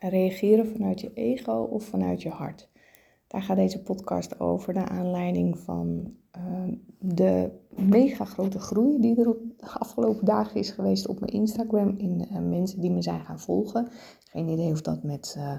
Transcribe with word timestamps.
Reageren 0.00 0.68
vanuit 0.68 1.00
je 1.00 1.12
ego 1.14 1.52
of 1.52 1.84
vanuit 1.84 2.22
je 2.22 2.28
hart? 2.28 2.68
Daar 3.26 3.42
gaat 3.42 3.56
deze 3.56 3.82
podcast 3.82 4.40
over, 4.40 4.74
naar 4.74 4.88
aanleiding 4.88 5.58
van 5.58 6.14
uh, 6.36 6.72
de 6.98 7.50
mega 7.68 8.24
grote 8.24 8.58
groei 8.58 9.00
die 9.00 9.20
er 9.20 9.28
op 9.28 9.38
de 9.56 9.66
afgelopen 9.78 10.24
dagen 10.24 10.56
is 10.60 10.70
geweest 10.70 11.08
op 11.08 11.20
mijn 11.20 11.32
Instagram 11.32 11.94
in 11.96 12.28
uh, 12.32 12.38
mensen 12.38 12.80
die 12.80 12.90
me 12.90 13.02
zijn 13.02 13.24
gaan 13.24 13.40
volgen. 13.40 13.88
Geen 14.24 14.48
idee 14.48 14.72
of 14.72 14.80
dat 14.80 15.02
met 15.02 15.34
uh, 15.38 15.56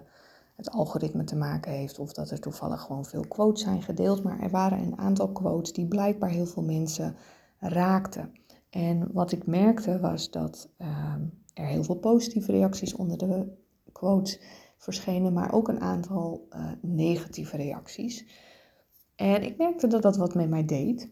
het 0.55 0.69
algoritme 0.69 1.23
te 1.23 1.35
maken 1.35 1.71
heeft 1.71 1.99
of 1.99 2.13
dat 2.13 2.31
er 2.31 2.39
toevallig 2.39 2.81
gewoon 2.81 3.05
veel 3.05 3.27
quotes 3.27 3.63
zijn 3.63 3.81
gedeeld, 3.81 4.23
maar 4.23 4.39
er 4.39 4.49
waren 4.49 4.79
een 4.79 4.97
aantal 4.97 5.31
quotes 5.31 5.73
die 5.73 5.87
blijkbaar 5.87 6.29
heel 6.29 6.45
veel 6.45 6.63
mensen 6.63 7.15
raakten. 7.59 8.31
En 8.69 9.09
wat 9.13 9.31
ik 9.31 9.45
merkte 9.45 9.99
was 9.99 10.31
dat 10.31 10.69
ehm, 10.77 11.21
er 11.53 11.65
heel 11.65 11.83
veel 11.83 11.95
positieve 11.95 12.51
reacties 12.51 12.95
onder 12.95 13.17
de 13.17 13.57
quotes 13.91 14.39
verschenen, 14.77 15.33
maar 15.33 15.53
ook 15.53 15.67
een 15.67 15.81
aantal 15.81 16.47
uh, 16.49 16.71
negatieve 16.81 17.57
reacties. 17.57 18.25
En 19.15 19.43
ik 19.43 19.57
merkte 19.57 19.87
dat 19.87 20.01
dat 20.01 20.17
wat 20.17 20.35
met 20.35 20.49
mij 20.49 20.65
deed. 20.65 21.09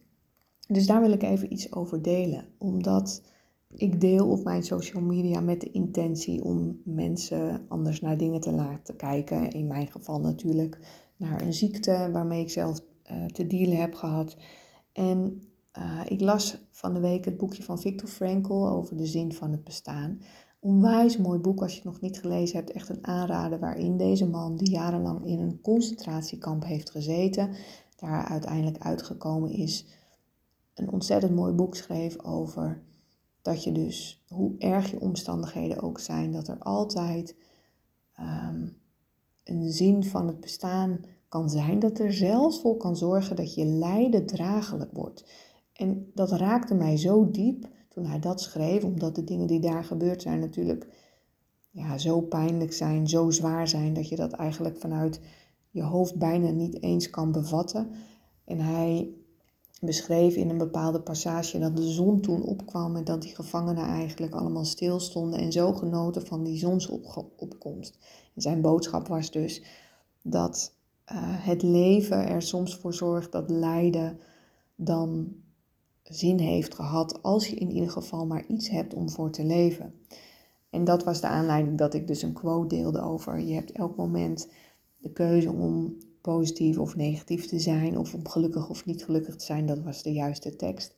Dus 0.68 0.88
daar 0.88 1.02
wil 1.02 1.12
ik 1.12 1.23
even 1.23 1.54
iets 1.54 1.73
over 1.73 2.02
delen. 2.02 2.45
Omdat 2.58 3.21
ik 3.73 4.02
deel 4.02 4.30
op 4.30 4.44
mijn 4.44 4.63
social 4.63 5.04
media 5.04 5.40
met 5.40 5.62
de 5.62 5.71
intentie 5.71 6.44
om 6.44 6.82
mensen 6.84 7.66
anders 7.68 8.02
naar 8.02 8.18
dingen 8.18 8.40
te 8.40 8.52
laten 8.52 8.96
kijken. 8.96 9.49
In 9.49 9.68
mijn 9.68 9.88
geval 9.88 10.20
natuurlijk 10.20 10.80
naar 11.16 11.41
een 11.41 11.54
ziekte 11.54 12.09
waarmee 12.12 12.41
ik 12.41 12.49
zelf 12.49 12.80
uh, 13.12 13.26
te 13.26 13.48
dealen 13.48 13.77
heb 13.77 13.94
gehad. 13.94 14.38
En 14.94 15.41
uh, 15.77 16.02
ik 16.07 16.21
las 16.21 16.57
van 16.71 16.94
de 16.94 16.99
week 16.99 17.26
het 17.26 17.38
boekje 17.38 17.63
van 17.63 17.80
Viktor 17.80 18.09
Frankl 18.09 18.68
over 18.68 18.98
de 18.98 19.05
zin 19.05 19.34
van 19.34 19.52
het 19.52 19.63
bestaan. 19.63 20.21
Onwijs 20.59 21.17
mooi 21.17 21.39
boek 21.39 21.61
als 21.61 21.71
je 21.71 21.77
het 21.77 21.85
nog 21.85 22.02
niet 22.02 22.20
gelezen 22.20 22.57
hebt. 22.57 22.71
Echt 22.71 22.89
een 22.89 23.07
aanrader 23.07 23.59
waarin 23.59 23.98
deze 23.98 24.27
man 24.27 24.55
die 24.55 24.70
jarenlang 24.70 25.25
in 25.25 25.39
een 25.39 25.61
concentratiekamp 25.61 26.63
heeft 26.63 26.90
gezeten, 26.90 27.55
daar 27.95 28.26
uiteindelijk 28.26 28.77
uitgekomen 28.84 29.51
is, 29.51 29.85
een 30.73 30.91
ontzettend 30.91 31.35
mooi 31.35 31.54
boek 31.54 31.76
schreef 31.76 32.23
over 32.23 32.82
dat 33.41 33.63
je 33.63 33.71
dus, 33.71 34.23
hoe 34.27 34.55
erg 34.57 34.91
je 34.91 34.99
omstandigheden 34.99 35.82
ook 35.82 35.99
zijn, 35.99 36.32
dat 36.32 36.48
er 36.48 36.57
altijd 36.60 37.35
um, 38.20 38.77
een 39.43 39.71
zin 39.71 40.04
van 40.04 40.27
het 40.27 40.39
bestaan 40.39 40.99
kan 41.29 41.49
zijn. 41.49 41.79
Dat 41.79 41.99
er 41.99 42.13
zelfs 42.13 42.62
voor 42.62 42.77
kan 42.77 42.95
zorgen 42.95 43.35
dat 43.35 43.54
je 43.54 43.65
lijden 43.65 44.26
dragelijk 44.26 44.91
wordt. 44.93 45.26
En 45.73 46.12
dat 46.13 46.32
raakte 46.32 46.73
mij 46.73 46.98
zo 46.98 47.32
diep 47.32 47.67
toen 47.98 48.05
hij 48.05 48.20
dat 48.20 48.41
schreef, 48.41 48.84
omdat 48.84 49.15
de 49.15 49.23
dingen 49.23 49.48
die 49.48 49.59
daar 49.59 49.84
gebeurd 49.84 50.21
zijn 50.21 50.40
natuurlijk 50.40 50.87
ja, 51.70 51.98
zo 51.98 52.21
pijnlijk 52.21 52.73
zijn, 52.73 53.07
zo 53.07 53.29
zwaar 53.29 53.67
zijn, 53.67 53.93
dat 53.93 54.09
je 54.09 54.15
dat 54.15 54.31
eigenlijk 54.31 54.77
vanuit 54.77 55.20
je 55.70 55.84
hoofd 55.84 56.15
bijna 56.15 56.49
niet 56.49 56.81
eens 56.81 57.09
kan 57.09 57.31
bevatten. 57.31 57.89
En 58.45 58.59
hij 58.59 59.09
beschreef 59.81 60.35
in 60.35 60.49
een 60.49 60.57
bepaalde 60.57 61.01
passage 61.01 61.59
dat 61.59 61.76
de 61.76 61.89
zon 61.89 62.21
toen 62.21 62.43
opkwam 62.43 62.95
en 62.95 63.04
dat 63.04 63.21
die 63.21 63.35
gevangenen 63.35 63.85
eigenlijk 63.85 64.34
allemaal 64.34 64.66
stilstonden 64.66 65.39
en 65.39 65.51
zo 65.51 65.73
genoten 65.73 66.25
van 66.25 66.44
die 66.44 66.57
zonsopkomst. 66.57 67.97
En 68.35 68.41
zijn 68.41 68.61
boodschap 68.61 69.07
was 69.07 69.31
dus 69.31 69.63
dat 70.22 70.73
uh, 71.11 71.17
het 71.22 71.61
leven 71.61 72.28
er 72.28 72.41
soms 72.41 72.75
voor 72.75 72.94
zorgt 72.94 73.31
dat 73.31 73.50
lijden 73.50 74.19
dan 74.75 75.35
zin 76.09 76.40
heeft 76.40 76.75
gehad 76.75 77.24
als 77.24 77.47
je 77.47 77.56
in 77.56 77.72
ieder 77.72 77.90
geval 77.90 78.25
maar 78.25 78.46
iets 78.47 78.69
hebt 78.69 78.94
om 78.94 79.09
voor 79.09 79.31
te 79.31 79.44
leven. 79.44 79.94
En 80.69 80.84
dat 80.84 81.03
was 81.03 81.22
de 81.22 81.28
aanleiding 81.28 81.78
dat 81.78 81.94
ik 81.94 82.08
dus 82.08 82.22
een 82.22 82.34
quote 82.34 82.75
deelde 82.75 83.02
over 83.02 83.40
je 83.40 83.53
hebt 83.53 83.72
elk 83.72 83.96
moment 83.96 84.47
de 84.97 85.12
keuze 85.12 85.52
om 85.52 85.97
positief 86.22 86.78
of 86.78 86.96
negatief 86.96 87.46
te 87.46 87.59
zijn 87.59 87.97
of 87.97 88.13
om 88.13 88.28
gelukkig 88.28 88.69
of 88.69 88.85
niet 88.85 89.03
gelukkig 89.03 89.35
te 89.35 89.46
zijn. 89.46 89.66
Dat 89.66 89.79
was 89.79 90.03
de 90.03 90.12
juiste 90.12 90.56
tekst. 90.56 90.96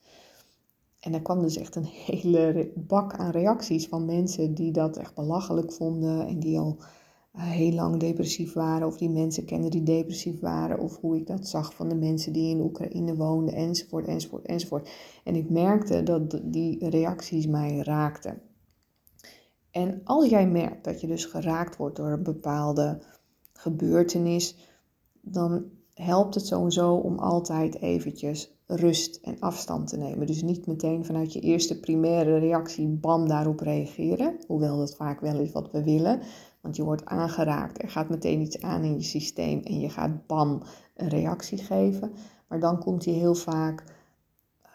En 1.00 1.14
er 1.14 1.22
kwam 1.22 1.42
dus 1.42 1.58
echt 1.58 1.76
een 1.76 1.90
hele 2.06 2.72
bak 2.76 3.14
aan 3.14 3.32
reacties 3.32 3.88
van 3.88 4.06
mensen 4.06 4.54
die 4.54 4.72
dat 4.72 4.98
echt 4.98 5.16
belachelijk 5.16 5.72
vonden 5.72 6.28
en 6.28 6.40
die 6.40 6.60
al 6.60 6.78
heel 7.32 7.74
lang 7.74 8.00
depressief 8.00 8.54
waren 8.54 8.88
of 8.88 8.98
die 8.98 9.10
mensen 9.10 9.46
kenden 9.46 9.72
die 9.72 9.84
depressief 9.84 10.40
waren 10.40 10.80
of 10.80 10.98
hoe 11.00 11.16
ik 11.16 11.28
dat 11.28 11.48
zag 11.48 11.74
van 11.74 11.90
de 11.90 11.96
mensen 11.96 12.34
die 12.34 12.50
in 12.50 12.62
Oekraïne 12.62 13.16
woonden 13.16 13.54
enzovoort 13.54 14.08
enzovoort 14.08 14.46
enzovoort. 14.46 14.90
En 15.24 15.36
ik 15.36 15.50
merkte 15.50 16.04
dat 16.04 16.42
die 16.44 16.90
reacties 16.90 17.48
mij 17.48 17.78
raakten. 17.78 18.42
En 19.72 20.02
als 20.04 20.30
jij 20.30 20.48
merkt 20.48 20.84
dat 20.84 21.02
je 21.02 21.08
dus 21.08 21.26
geraakt 21.26 21.78
wordt 21.78 21.96
door 21.96 22.12
een 22.12 22.24
bepaalde 22.24 23.02
gebeurtenis, 23.54 24.58
dan 25.22 25.66
helpt 25.94 26.36
het 26.36 26.46
sowieso 26.46 26.96
om 26.96 27.20
altijd 27.20 27.82
eventjes 27.82 28.59
rust 28.76 29.20
en 29.24 29.40
afstand 29.40 29.88
te 29.88 29.98
nemen. 29.98 30.28
Dus 30.28 30.42
niet 30.42 30.68
meteen 30.68 31.06
vanuit 31.06 31.34
je 31.34 31.40
eerste 31.40 31.80
primaire 31.80 32.38
reactie 32.38 32.88
bam 32.88 33.28
daarop 33.28 33.60
reageren, 33.60 34.36
hoewel 34.48 34.78
dat 34.78 34.96
vaak 34.96 35.20
wel 35.20 35.40
is 35.40 35.52
wat 35.52 35.72
we 35.72 35.84
willen. 35.84 36.22
Want 36.62 36.76
je 36.76 36.84
wordt 36.84 37.06
aangeraakt, 37.06 37.84
er 37.84 37.90
gaat 37.90 38.10
meteen 38.10 38.42
iets 38.42 38.62
aan 38.62 38.84
in 38.84 38.94
je 38.94 39.04
systeem 39.04 39.60
en 39.60 39.80
je 39.80 39.90
gaat 39.90 40.28
bam 40.28 40.62
een 40.96 41.10
reactie 41.10 41.58
geven. 41.58 42.12
Maar 42.48 42.60
dan 42.60 42.80
komt 42.80 43.04
die 43.04 43.14
heel 43.14 43.36
vaak 43.36 43.84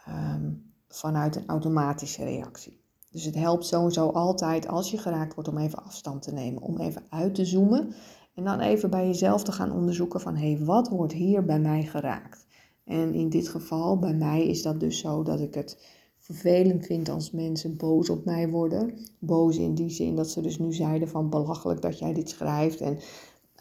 um, 0.09 0.72
vanuit 0.88 1.37
een 1.37 1.47
automatische 1.47 2.25
reactie. 2.25 2.81
Dus 3.11 3.25
het 3.25 3.34
helpt 3.34 3.66
sowieso 3.66 4.09
altijd 4.09 4.69
als 4.69 4.91
je 4.91 4.99
geraakt 4.99 5.34
wordt 5.34 5.49
om 5.49 5.59
even 5.59 5.84
afstand 5.84 6.22
te 6.22 6.32
nemen, 6.32 6.62
om 6.62 6.78
even 6.78 7.03
uit 7.09 7.34
te 7.34 7.44
zoomen 7.44 7.94
en 8.34 8.44
dan 8.44 8.61
even 8.61 8.91
bij 8.91 9.06
jezelf 9.06 9.43
te 9.43 9.53
gaan 9.53 9.72
onderzoeken 9.72 10.21
van 10.21 10.37
hé, 10.37 10.53
hey, 10.53 10.65
wat 10.65 10.88
wordt 10.88 11.12
hier 11.12 11.44
bij 11.44 11.61
mij 11.61 11.82
geraakt? 11.82 12.47
En 12.84 13.15
in 13.15 13.28
dit 13.28 13.49
geval, 13.49 13.99
bij 13.99 14.15
mij 14.15 14.47
is 14.47 14.62
dat 14.62 14.81
dus 14.81 14.99
zo 14.99 15.22
dat 15.22 15.41
ik 15.41 15.55
het 15.55 15.78
vervelend 16.19 16.87
vind 16.87 17.09
als 17.09 17.31
mensen 17.31 17.77
boos 17.77 18.11
op 18.11 18.25
mij 18.25 18.49
worden. 18.49 18.99
Boos 19.19 19.56
in 19.56 19.75
die 19.75 19.91
zin 19.91 20.17
dat 20.17 20.31
ze 20.31 20.41
dus 20.41 20.59
nu 20.59 20.72
zeiden 20.72 21.09
van 21.09 21.31
belachelijk 21.31 21.81
dat 21.81 21.99
jij 21.99 22.12
dit 22.12 22.28
schrijft 22.28 22.81
en 22.81 22.99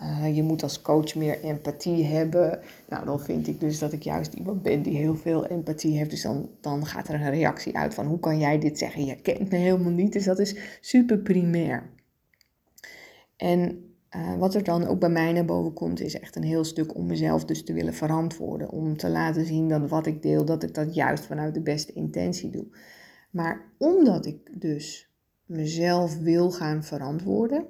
uh, 0.01 0.35
je 0.35 0.43
moet 0.43 0.63
als 0.63 0.81
coach 0.81 1.15
meer 1.15 1.43
empathie 1.43 2.03
hebben. 2.03 2.59
Nou, 2.89 3.05
dan 3.05 3.19
vind 3.19 3.47
ik 3.47 3.59
dus 3.59 3.79
dat 3.79 3.93
ik 3.93 4.03
juist 4.03 4.33
iemand 4.33 4.61
ben 4.61 4.81
die 4.81 4.97
heel 4.97 5.15
veel 5.15 5.45
empathie 5.45 5.97
heeft. 5.97 6.09
Dus 6.09 6.21
dan, 6.21 6.49
dan 6.61 6.85
gaat 6.85 7.07
er 7.07 7.13
een 7.13 7.29
reactie 7.29 7.77
uit 7.77 7.93
van 7.93 8.05
hoe 8.05 8.19
kan 8.19 8.39
jij 8.39 8.59
dit 8.59 8.77
zeggen? 8.77 9.05
Je 9.05 9.15
kent 9.15 9.51
me 9.51 9.57
helemaal 9.57 9.91
niet. 9.91 10.13
Dus 10.13 10.23
dat 10.23 10.39
is 10.39 10.55
super 10.81 11.17
primair. 11.17 11.89
En 13.37 13.92
uh, 14.15 14.35
wat 14.35 14.55
er 14.55 14.63
dan 14.63 14.87
ook 14.87 14.99
bij 14.99 15.09
mij 15.09 15.31
naar 15.31 15.45
boven 15.45 15.73
komt, 15.73 15.99
is 15.99 16.19
echt 16.19 16.35
een 16.35 16.43
heel 16.43 16.63
stuk 16.63 16.95
om 16.95 17.07
mezelf 17.07 17.45
dus 17.45 17.63
te 17.63 17.73
willen 17.73 17.93
verantwoorden. 17.93 18.69
Om 18.69 18.97
te 18.97 19.09
laten 19.09 19.45
zien 19.45 19.69
dat 19.69 19.89
wat 19.89 20.05
ik 20.05 20.21
deel, 20.21 20.45
dat 20.45 20.63
ik 20.63 20.73
dat 20.73 20.95
juist 20.95 21.25
vanuit 21.25 21.53
de 21.53 21.61
beste 21.61 21.93
intentie 21.93 22.49
doe. 22.49 22.65
Maar 23.29 23.71
omdat 23.77 24.25
ik 24.25 24.61
dus 24.61 25.11
mezelf 25.45 26.19
wil 26.19 26.51
gaan 26.51 26.83
verantwoorden, 26.83 27.65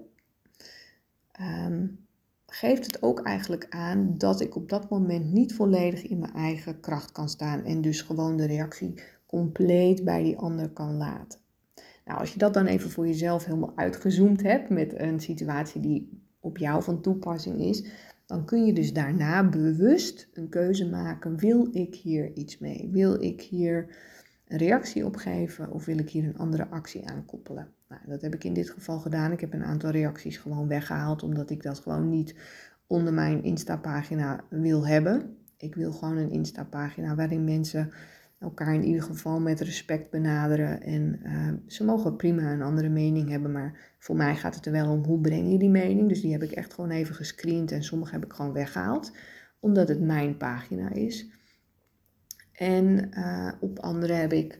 um, 1.41 2.05
geeft 2.45 2.85
het 2.85 3.03
ook 3.03 3.21
eigenlijk 3.21 3.65
aan 3.69 4.17
dat 4.17 4.41
ik 4.41 4.55
op 4.55 4.69
dat 4.69 4.89
moment 4.89 5.31
niet 5.31 5.53
volledig 5.53 6.03
in 6.03 6.19
mijn 6.19 6.33
eigen 6.33 6.79
kracht 6.79 7.11
kan 7.11 7.29
staan 7.29 7.63
en 7.63 7.81
dus 7.81 8.01
gewoon 8.01 8.37
de 8.37 8.45
reactie 8.45 9.01
compleet 9.25 10.03
bij 10.03 10.23
die 10.23 10.37
ander 10.37 10.69
kan 10.69 10.97
laten. 10.97 11.39
Nou, 12.05 12.19
als 12.19 12.33
je 12.33 12.39
dat 12.39 12.53
dan 12.53 12.65
even 12.65 12.89
voor 12.89 13.07
jezelf 13.07 13.45
helemaal 13.45 13.73
uitgezoomd 13.75 14.41
hebt 14.41 14.69
met 14.69 14.99
een 14.99 15.19
situatie 15.19 15.81
die 15.81 16.22
op 16.43 16.57
jou 16.57 16.83
van 16.83 17.01
toepassing 17.01 17.59
is, 17.59 17.83
dan 18.25 18.45
kun 18.45 18.65
je 18.65 18.73
dus 18.73 18.93
daarna 18.93 19.49
bewust 19.49 20.29
een 20.33 20.49
keuze 20.49 20.89
maken. 20.89 21.37
Wil 21.37 21.67
ik 21.71 21.95
hier 21.95 22.33
iets 22.33 22.57
mee? 22.57 22.89
Wil 22.91 23.21
ik 23.21 23.41
hier 23.41 23.87
een 24.47 24.57
reactie 24.57 25.05
op 25.05 25.15
geven 25.15 25.71
of 25.71 25.85
wil 25.85 25.97
ik 25.97 26.09
hier 26.09 26.23
een 26.23 26.37
andere 26.37 26.67
actie 26.67 27.09
aankoppelen? 27.09 27.67
Nou, 27.89 28.01
dat 28.07 28.21
heb 28.21 28.33
ik 28.33 28.43
in 28.43 28.53
dit 28.53 28.69
geval 28.69 28.99
gedaan. 28.99 29.31
Ik 29.31 29.39
heb 29.39 29.53
een 29.53 29.63
aantal 29.63 29.89
reacties 29.89 30.37
gewoon 30.37 30.67
weggehaald 30.67 31.23
omdat 31.23 31.49
ik 31.49 31.63
dat 31.63 31.79
gewoon 31.79 32.09
niet 32.09 32.35
onder 32.87 33.13
mijn 33.13 33.43
Insta-pagina 33.43 34.43
wil 34.49 34.87
hebben. 34.87 35.37
Ik 35.57 35.75
wil 35.75 35.91
gewoon 35.91 36.17
een 36.17 36.31
Insta-pagina 36.31 37.15
waarin 37.15 37.43
mensen 37.43 37.91
elkaar 38.43 38.73
in 38.73 38.83
ieder 38.83 39.03
geval 39.03 39.39
met 39.39 39.59
respect 39.59 40.09
benaderen. 40.09 40.81
En 40.81 41.19
uh, 41.23 41.53
ze 41.67 41.83
mogen 41.83 42.15
prima 42.15 42.51
een 42.51 42.61
andere 42.61 42.89
mening 42.89 43.29
hebben, 43.29 43.51
maar 43.51 43.95
voor 43.99 44.15
mij 44.15 44.35
gaat 44.35 44.55
het 44.55 44.65
er 44.65 44.71
wel 44.71 44.91
om 44.91 45.03
hoe 45.03 45.19
breng 45.19 45.51
je 45.51 45.57
die 45.57 45.69
mening. 45.69 46.09
Dus 46.09 46.21
die 46.21 46.31
heb 46.31 46.43
ik 46.43 46.51
echt 46.51 46.73
gewoon 46.73 46.89
even 46.89 47.15
gescreend 47.15 47.71
en 47.71 47.83
sommige 47.83 48.13
heb 48.13 48.25
ik 48.25 48.33
gewoon 48.33 48.53
weggehaald, 48.53 49.11
omdat 49.59 49.87
het 49.87 50.01
mijn 50.01 50.37
pagina 50.37 50.91
is. 50.91 51.27
En 52.53 53.09
uh, 53.17 53.51
op 53.59 53.79
andere 53.79 54.13
heb 54.13 54.33
ik 54.33 54.59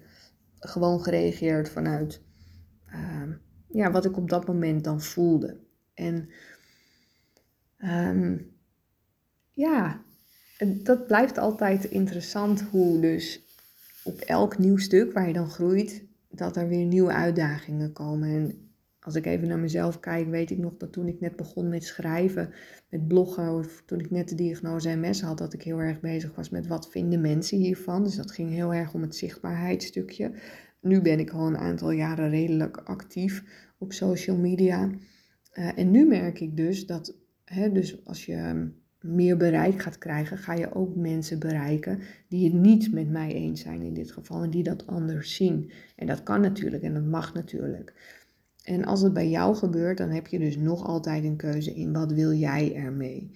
gewoon 0.60 1.04
gereageerd 1.04 1.70
vanuit 1.70 2.22
uh, 2.88 3.36
ja, 3.68 3.92
wat 3.92 4.06
ik 4.06 4.18
op 4.18 4.30
dat 4.30 4.48
moment 4.48 4.84
dan 4.84 5.02
voelde. 5.02 5.60
En 5.94 6.30
um, 7.78 8.52
ja, 9.54 10.02
dat 10.84 11.08
blijft 11.08 11.38
altijd 11.38 11.84
interessant 11.84 12.62
hoe 12.62 13.02
dus 13.02 13.43
op 14.04 14.20
elk 14.20 14.58
nieuw 14.58 14.78
stuk 14.78 15.14
waar 15.14 15.28
je 15.28 15.34
dan 15.34 15.50
groeit, 15.50 16.06
dat 16.30 16.56
er 16.56 16.68
weer 16.68 16.86
nieuwe 16.86 17.12
uitdagingen 17.12 17.94
komen. 17.94 18.30
En 18.30 18.72
als 19.00 19.16
ik 19.16 19.26
even 19.26 19.48
naar 19.48 19.60
mezelf 19.60 20.00
kijk, 20.00 20.30
weet 20.30 20.52
ik 20.52 20.58
nog 20.58 20.78
dat 20.78 20.92
toen 20.92 21.08
ik 21.08 21.20
net 21.20 21.36
begon 21.36 21.70
met 21.70 21.84
schrijven, 21.84 22.54
met 22.90 23.08
bloggen, 23.08 23.54
of 23.54 23.84
toen 23.86 24.00
ik 24.00 24.12
net 24.12 24.30
de 24.30 24.36
diagnose 24.36 24.96
MS 24.96 25.22
had, 25.22 25.38
dat 25.38 25.54
ik 25.54 25.62
heel 25.62 25.80
erg 25.80 26.00
bezig 26.00 26.36
was 26.36 26.50
met 26.50 26.68
wat 26.68 26.92
vinden 26.92 27.22
mensen 27.22 27.58
hiervan. 27.58 28.04
Dus 28.04 28.16
dat 28.16 28.32
ging 28.32 28.50
heel 28.50 28.74
erg 28.74 28.94
om 28.94 29.02
het 29.02 29.16
zichtbaarheidsstukje. 29.16 30.32
Nu 30.82 31.02
ben 31.02 31.20
ik 31.20 31.30
al 31.30 31.48
een 31.48 31.58
aantal 31.58 31.92
jaren 31.92 32.30
redelijk 32.30 32.78
actief 32.78 33.44
op 33.78 33.94
social 33.94 34.38
media. 34.38 34.90
Uh, 35.54 35.78
en 35.78 35.92
nu 35.92 36.06
merk 36.06 36.40
ik 36.40 36.58
dus 36.58 36.86
dat, 36.86 37.16
hè, 37.46 37.72
dus 37.72 38.06
als 38.06 38.26
je 38.26 38.72
meer 39.04 39.38
bereik 39.38 39.82
gaat 39.82 39.98
krijgen, 39.98 40.38
ga 40.38 40.54
je 40.54 40.74
ook 40.74 40.96
mensen 40.96 41.40
bereiken 41.40 42.00
die 42.28 42.44
het 42.44 42.54
niet 42.54 42.94
met 42.94 43.10
mij 43.10 43.34
eens 43.34 43.62
zijn 43.62 43.82
in 43.82 43.94
dit 43.94 44.12
geval 44.12 44.44
en 44.44 44.50
die 44.50 44.64
dat 44.64 44.88
anders 44.88 45.36
zien. 45.36 45.72
En 45.96 46.08
dat 46.08 46.24
kan 46.24 46.42
natuurlijk 46.42 46.84
en 46.84 46.94
dat 46.94 47.06
mag 47.06 47.34
natuurlijk. 47.34 47.94
En 48.64 48.86
als 48.86 49.02
het 49.02 49.14
bij 49.14 49.30
jou 49.30 49.56
gebeurt, 49.56 49.98
dan 49.98 50.10
heb 50.10 50.28
je 50.28 50.40
dus 50.40 50.58
nog 50.58 50.86
altijd 50.86 51.24
een 51.24 51.36
keuze 51.36 51.74
in 51.74 51.94
wat 51.94 52.12
wil 52.12 52.34
jij 52.34 52.76
ermee. 52.76 53.32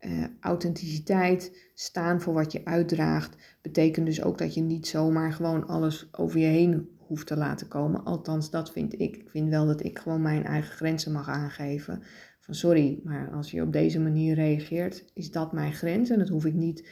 Uh, 0.00 0.24
authenticiteit, 0.40 1.70
staan 1.74 2.20
voor 2.20 2.34
wat 2.34 2.52
je 2.52 2.64
uitdraagt, 2.64 3.36
betekent 3.60 4.06
dus 4.06 4.22
ook 4.22 4.38
dat 4.38 4.54
je 4.54 4.60
niet 4.60 4.86
zomaar 4.86 5.32
gewoon 5.32 5.66
alles 5.66 6.08
over 6.12 6.38
je 6.38 6.46
heen 6.46 6.88
hoeft 6.98 7.26
te 7.26 7.36
laten 7.36 7.68
komen. 7.68 8.04
Althans, 8.04 8.50
dat 8.50 8.72
vind 8.72 8.92
ik. 8.92 9.16
Ik 9.16 9.30
vind 9.30 9.48
wel 9.48 9.66
dat 9.66 9.84
ik 9.84 9.98
gewoon 9.98 10.22
mijn 10.22 10.44
eigen 10.44 10.74
grenzen 10.74 11.12
mag 11.12 11.28
aangeven. 11.28 12.02
Van 12.42 12.54
sorry, 12.54 13.00
maar 13.04 13.30
als 13.30 13.50
je 13.50 13.62
op 13.62 13.72
deze 13.72 14.00
manier 14.00 14.34
reageert, 14.34 15.04
is 15.14 15.30
dat 15.30 15.52
mijn 15.52 15.72
grens 15.72 16.10
en 16.10 16.18
dat 16.18 16.28
hoef 16.28 16.44
ik 16.44 16.54
niet 16.54 16.88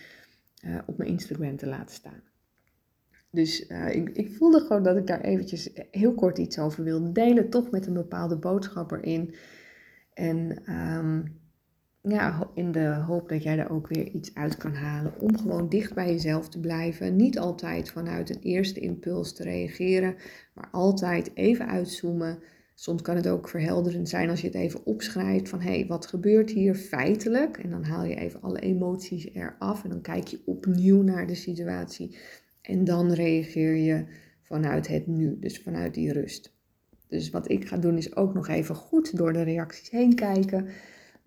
uh, 0.65 0.79
op 0.87 0.99
mijn 0.99 1.11
Instagram 1.11 1.57
te 1.57 1.67
laten 1.67 1.95
staan. 1.95 2.23
Dus 3.31 3.69
uh, 3.69 3.95
ik, 3.95 4.09
ik 4.09 4.37
voelde 4.37 4.61
gewoon 4.61 4.83
dat 4.83 4.97
ik 4.97 5.07
daar 5.07 5.21
eventjes 5.21 5.71
heel 5.91 6.15
kort 6.15 6.39
iets 6.39 6.59
over 6.59 6.85
wilde 6.85 7.13
delen, 7.13 7.51
toch 7.51 7.71
met 7.71 7.87
een 7.87 7.93
bepaalde 7.93 8.37
boodschap 8.37 8.93
erin. 8.93 9.35
En 10.15 10.63
um, 10.75 11.41
ja, 12.03 12.51
in 12.55 12.73
de 12.73 12.87
hoop 12.87 13.29
dat 13.29 13.43
jij 13.43 13.59
er 13.59 13.71
ook 13.71 13.89
weer 13.89 14.09
iets 14.09 14.35
uit 14.35 14.57
kan 14.57 14.75
halen. 14.75 15.21
Om 15.21 15.39
gewoon 15.39 15.69
dicht 15.69 15.95
bij 15.95 16.13
jezelf 16.13 16.49
te 16.49 16.61
blijven. 16.61 17.17
Niet 17.17 17.39
altijd 17.39 17.91
vanuit 17.91 18.31
een 18.31 18.43
eerste 18.43 18.81
impuls 18.81 19.35
te 19.35 19.43
reageren, 19.43 20.17
maar 20.55 20.69
altijd 20.71 21.31
even 21.35 21.67
uitzoomen. 21.67 22.39
Soms 22.81 23.03
kan 23.03 23.17
het 23.17 23.29
ook 23.29 23.49
verhelderend 23.49 24.09
zijn 24.09 24.31
als 24.31 24.41
je 24.41 24.47
het 24.47 24.57
even 24.57 24.85
opschrijft 24.85 25.49
van 25.49 25.61
hé, 25.61 25.71
hey, 25.71 25.87
wat 25.87 26.07
gebeurt 26.07 26.51
hier 26.51 26.75
feitelijk? 26.75 27.57
En 27.57 27.71
dan 27.71 27.85
haal 27.85 28.05
je 28.05 28.15
even 28.15 28.41
alle 28.41 28.61
emoties 28.61 29.29
eraf 29.35 29.85
en 29.85 29.91
dan 29.91 30.01
kijk 30.01 30.27
je 30.27 30.43
opnieuw 30.45 31.03
naar 31.03 31.27
de 31.27 31.35
situatie. 31.35 32.17
En 32.63 32.85
dan 32.85 33.13
reageer 33.13 33.75
je 33.75 34.05
vanuit 34.43 34.89
het 34.89 35.07
nu, 35.07 35.39
dus 35.39 35.59
vanuit 35.59 35.95
die 35.95 36.13
rust. 36.13 36.53
Dus 37.09 37.31
wat 37.31 37.51
ik 37.51 37.69
ga 37.69 37.77
doen 37.77 37.97
is 37.97 38.17
ook 38.17 38.35
nog 38.35 38.49
even 38.49 38.75
goed 38.75 39.17
door 39.17 39.33
de 39.33 39.43
reacties 39.43 39.91
heen 39.91 40.15
kijken. 40.15 40.67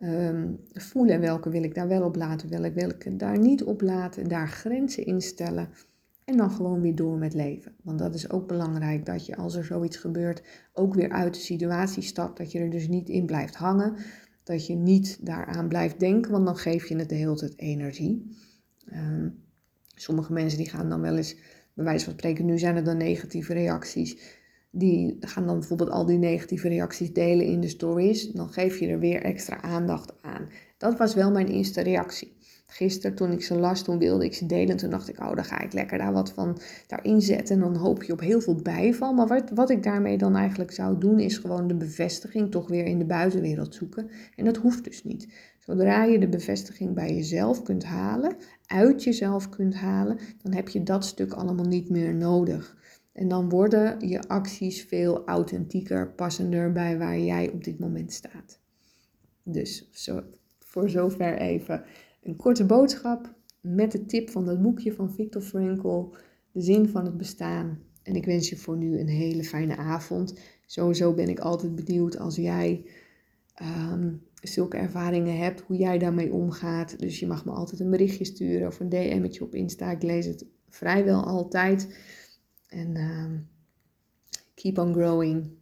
Um, 0.03 0.59
voelen 0.73 1.19
welke 1.19 1.49
wil 1.49 1.63
ik 1.63 1.75
daar 1.75 1.87
wel 1.87 2.03
op 2.03 2.15
laten, 2.15 2.49
welke 2.49 2.71
wil 2.71 2.89
ik 2.89 3.19
daar 3.19 3.39
niet 3.39 3.63
op 3.63 3.81
laten, 3.81 4.27
daar 4.27 4.47
grenzen 4.47 5.05
instellen 5.05 5.69
en 6.25 6.37
dan 6.37 6.51
gewoon 6.51 6.81
weer 6.81 6.95
door 6.95 7.17
met 7.17 7.33
leven. 7.33 7.75
Want 7.83 7.99
dat 7.99 8.15
is 8.15 8.29
ook 8.29 8.47
belangrijk 8.47 9.05
dat 9.05 9.25
je 9.25 9.35
als 9.35 9.55
er 9.55 9.63
zoiets 9.63 9.97
gebeurt 9.97 10.43
ook 10.73 10.93
weer 10.93 11.09
uit 11.09 11.33
de 11.33 11.39
situatie 11.39 12.03
stapt, 12.03 12.37
dat 12.37 12.51
je 12.51 12.59
er 12.59 12.69
dus 12.69 12.87
niet 12.87 13.09
in 13.09 13.25
blijft 13.25 13.55
hangen, 13.55 13.95
dat 14.43 14.67
je 14.67 14.75
niet 14.75 15.25
daaraan 15.25 15.67
blijft 15.67 15.99
denken, 15.99 16.31
want 16.31 16.45
dan 16.45 16.57
geef 16.57 16.87
je 16.87 16.95
het 16.95 17.09
de 17.09 17.15
hele 17.15 17.35
tijd 17.35 17.59
energie. 17.59 18.37
Um, 18.93 19.43
sommige 19.95 20.33
mensen 20.33 20.57
die 20.57 20.69
gaan 20.69 20.89
dan 20.89 21.01
wel 21.01 21.17
eens, 21.17 21.35
bij 21.73 21.85
wijze 21.85 22.05
van 22.05 22.13
spreken, 22.13 22.45
nu 22.45 22.59
zijn 22.59 22.75
er 22.75 22.83
dan 22.83 22.97
negatieve 22.97 23.53
reacties 23.53 24.41
die 24.75 25.17
gaan 25.19 25.45
dan 25.45 25.59
bijvoorbeeld 25.59 25.89
al 25.89 26.05
die 26.05 26.17
negatieve 26.17 26.67
reacties 26.67 27.13
delen 27.13 27.45
in 27.45 27.59
de 27.59 27.67
stories. 27.67 28.31
Dan 28.31 28.49
geef 28.49 28.79
je 28.79 28.87
er 28.87 28.99
weer 28.99 29.21
extra 29.21 29.61
aandacht 29.61 30.13
aan. 30.21 30.49
Dat 30.77 30.97
was 30.97 31.13
wel 31.13 31.31
mijn 31.31 31.47
eerste 31.47 31.81
reactie. 31.81 32.37
Gisteren 32.73 33.15
toen 33.15 33.31
ik 33.31 33.43
ze 33.43 33.55
las, 33.55 33.83
toen 33.83 33.97
wilde 33.97 34.25
ik 34.25 34.33
ze 34.33 34.45
delen. 34.45 34.77
Toen 34.77 34.89
dacht 34.89 35.09
ik, 35.09 35.19
oh, 35.19 35.35
dan 35.35 35.45
ga 35.45 35.61
ik 35.61 35.73
lekker 35.73 35.97
daar 35.97 36.13
wat 36.13 36.31
van 36.31 36.57
daarin 36.87 37.21
zetten. 37.21 37.55
En 37.55 37.61
dan 37.61 37.75
hoop 37.75 38.03
je 38.03 38.13
op 38.13 38.19
heel 38.19 38.41
veel 38.41 38.55
bijval. 38.55 39.13
Maar 39.13 39.27
wat, 39.27 39.49
wat 39.49 39.69
ik 39.69 39.83
daarmee 39.83 40.17
dan 40.17 40.35
eigenlijk 40.35 40.71
zou 40.71 40.97
doen, 40.97 41.19
is 41.19 41.37
gewoon 41.37 41.67
de 41.67 41.75
bevestiging 41.75 42.51
toch 42.51 42.67
weer 42.67 42.85
in 42.85 42.99
de 42.99 43.05
buitenwereld 43.05 43.75
zoeken. 43.75 44.09
En 44.35 44.45
dat 44.45 44.57
hoeft 44.57 44.83
dus 44.83 45.03
niet. 45.03 45.27
Zodra 45.59 46.03
je 46.03 46.19
de 46.19 46.29
bevestiging 46.29 46.93
bij 46.93 47.15
jezelf 47.15 47.63
kunt 47.63 47.83
halen, 47.83 48.35
uit 48.65 49.03
jezelf 49.03 49.49
kunt 49.49 49.75
halen, 49.75 50.17
dan 50.41 50.53
heb 50.53 50.69
je 50.69 50.83
dat 50.83 51.05
stuk 51.05 51.33
allemaal 51.33 51.65
niet 51.65 51.89
meer 51.89 52.13
nodig. 52.13 52.77
En 53.13 53.27
dan 53.27 53.49
worden 53.49 54.07
je 54.07 54.27
acties 54.27 54.83
veel 54.83 55.25
authentieker, 55.25 56.11
passender 56.11 56.71
bij 56.71 56.97
waar 56.97 57.19
jij 57.19 57.49
op 57.49 57.63
dit 57.63 57.79
moment 57.79 58.13
staat. 58.13 58.59
Dus 59.43 59.89
voor 60.59 60.89
zover 60.89 61.37
even 61.37 61.83
een 62.23 62.35
korte 62.35 62.65
boodschap 62.65 63.35
met 63.61 63.91
de 63.91 64.05
tip 64.05 64.29
van 64.29 64.45
dat 64.45 64.61
boekje 64.61 64.93
van 64.93 65.13
Viktor 65.13 65.41
Frankl, 65.41 66.13
De 66.51 66.61
zin 66.61 66.89
van 66.89 67.05
het 67.05 67.17
bestaan. 67.17 67.79
En 68.03 68.15
ik 68.15 68.25
wens 68.25 68.49
je 68.49 68.57
voor 68.57 68.77
nu 68.77 68.99
een 68.99 69.07
hele 69.07 69.43
fijne 69.43 69.77
avond. 69.77 70.39
Sowieso 70.65 71.13
ben 71.13 71.29
ik 71.29 71.39
altijd 71.39 71.75
benieuwd 71.75 72.17
als 72.17 72.35
jij 72.35 72.85
um, 73.61 74.21
zulke 74.41 74.77
ervaringen 74.77 75.37
hebt, 75.37 75.61
hoe 75.61 75.77
jij 75.77 75.97
daarmee 75.97 76.33
omgaat. 76.33 76.99
Dus 76.99 77.19
je 77.19 77.27
mag 77.27 77.45
me 77.45 77.51
altijd 77.51 77.79
een 77.79 77.89
berichtje 77.89 78.25
sturen 78.25 78.67
of 78.67 78.79
een 78.79 78.89
DM'tje 78.89 79.43
op 79.43 79.55
Insta. 79.55 79.91
Ik 79.91 80.03
lees 80.03 80.25
het 80.25 80.45
vrijwel 80.69 81.23
altijd. 81.23 81.97
En 82.67 82.97
um, 82.97 83.47
keep 84.53 84.77
on 84.77 84.93
growing. 84.93 85.61